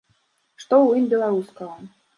Што 0.63 0.73
ў 0.79 1.03
ім 1.03 1.07
беларускага? 1.15 1.75